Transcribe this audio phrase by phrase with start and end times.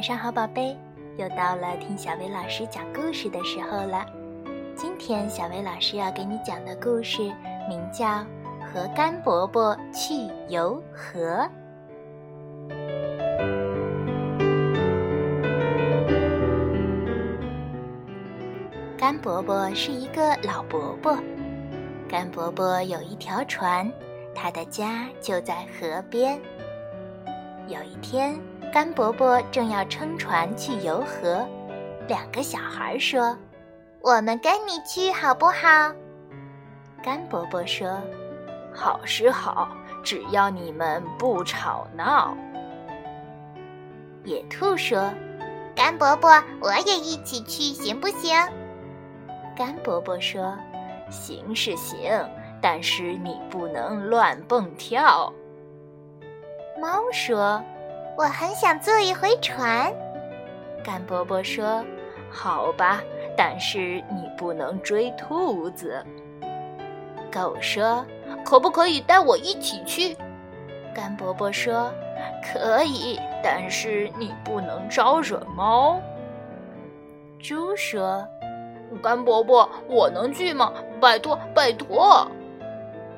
[0.00, 0.74] 晚上好，宝贝，
[1.18, 4.06] 又到了听小薇老师讲故事的时候了。
[4.74, 7.20] 今天小薇老师要给你讲的故事
[7.68, 8.06] 名叫
[8.64, 10.14] 《和甘伯伯去
[10.48, 11.46] 游河》。
[18.96, 21.14] 甘伯伯是一个老伯伯，
[22.08, 23.92] 甘伯伯有一条船，
[24.34, 26.40] 他的家就在河边。
[27.68, 28.40] 有一天，
[28.72, 31.44] 甘伯伯正要撑船去游河，
[32.06, 33.36] 两个小孩说
[34.00, 35.92] ：“我们跟你去好不好？”
[37.02, 38.00] 甘伯伯说
[38.72, 39.68] ：“好是好，
[40.04, 42.36] 只要你们不吵闹。”
[44.22, 45.12] 野兔说
[45.74, 46.30] ：“甘伯伯，
[46.60, 48.32] 我也一起去，行不行？”
[49.56, 50.56] 甘伯伯说
[51.10, 52.12] ：“行是行，
[52.62, 55.32] 但是你不能乱蹦跳。”
[56.80, 57.60] 猫说
[58.16, 59.92] ：“我很想坐一回船。”
[60.84, 61.84] 甘伯伯说
[62.30, 63.02] ：“好吧，
[63.36, 66.04] 但是你不能追兔子。”
[67.32, 68.04] 狗说
[68.44, 70.16] ：“可不可以带我一起去？”
[70.94, 71.92] 甘伯伯说
[72.42, 76.00] ：“可以，但是你不能招惹猫。”
[77.38, 78.26] 猪说。
[79.00, 80.72] 甘伯伯，我能去吗？
[81.00, 82.28] 拜托，拜托！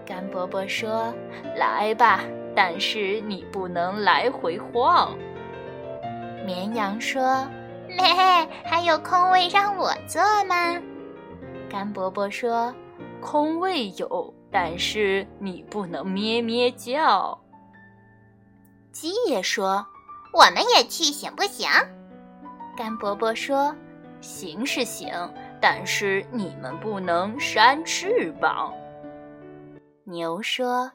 [0.04, 1.14] 甘伯伯说
[1.56, 2.20] ：“来吧，
[2.54, 5.16] 但是你不能来回晃。”
[6.44, 7.46] 绵羊说
[7.86, 7.98] ：“咩，
[8.64, 10.80] 还有空位让我坐吗？”
[11.70, 12.74] 甘伯伯说
[13.20, 17.38] ：“空位有，但是你不能咩咩叫。”
[18.92, 19.86] 鸡也说
[20.34, 21.68] ：“我们也去，行不行？”
[22.76, 23.74] 甘伯伯说
[24.20, 25.10] ：“行是行。”
[25.64, 28.74] 但是你们不能扇翅膀。
[30.02, 30.90] 牛说：“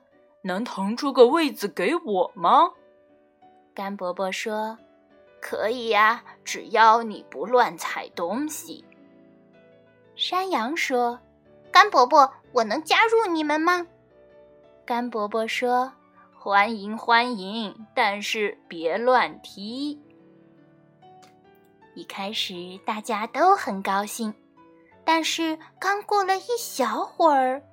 [0.48, 2.72] 能腾出个位子给我吗？”
[3.76, 4.80] 甘伯伯说
[5.40, 8.84] ：“可以呀，只要你不乱踩东西。”
[10.18, 11.20] 山羊说
[11.72, 13.86] ：“甘伯伯，我能加入你们吗？”
[14.84, 15.94] 甘伯伯说
[16.34, 20.02] ：“欢迎欢迎，但是别乱踢。”
[21.94, 24.34] 一开始大家都很高兴。
[25.04, 27.64] 但是刚过了一小会儿，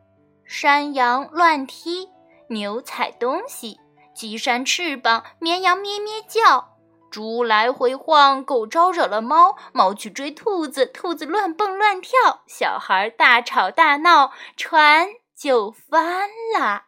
[0.45, 2.09] 山羊乱踢，
[2.55, 3.81] 牛踩东西，
[4.15, 6.77] 鸡扇翅膀，绵羊咩咩叫，
[7.11, 16.85] 猪来回晃，狗招惹了猫，猫去追兔子，兔子乱蹦乱跳，小孩大吵大闹，船就翻了，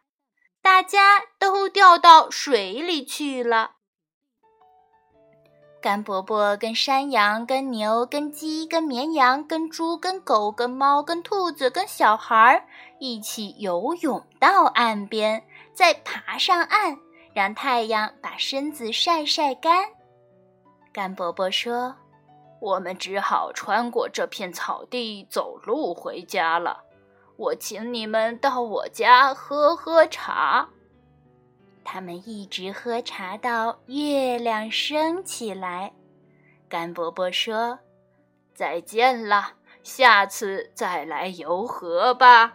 [0.62, 3.72] 大家都掉到水里去了。
[5.82, 12.64] 甘伯伯跟山羊、跟牛、跟鸡、跟绵羊、跟猪、跟狗、跟猫、跟兔子、跟小孩儿
[12.98, 15.44] 一起游泳到岸边，
[15.76, 16.98] 再爬上岸，
[17.34, 19.90] 让太阳把身子晒晒干。
[20.90, 21.94] 甘伯伯说
[22.62, 26.82] ：“我们只好穿过这片草地走路回家了。
[27.36, 30.70] 我请你们到我家喝喝茶。”
[31.84, 35.92] 他们一直喝茶到月亮升起来。
[36.70, 37.78] 甘伯伯说
[38.56, 42.54] ：“再见了，下次再来游河吧。”